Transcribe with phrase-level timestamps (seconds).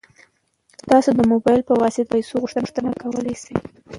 [0.89, 3.55] تاسو د موبایل په واسطه د پيسو غوښتنه کولی شئ.